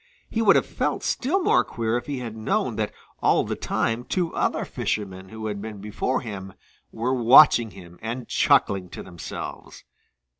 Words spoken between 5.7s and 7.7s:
before him were watching